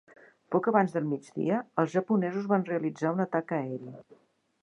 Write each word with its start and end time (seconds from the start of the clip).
Poc 0.53 0.69
abans 0.69 0.95
del 0.95 1.05
migdia, 1.09 1.59
els 1.83 1.91
japonesos 1.97 2.49
van 2.55 2.65
realitzar 2.71 3.13
un 3.17 3.23
atac 3.29 3.57
aeri. 3.61 3.93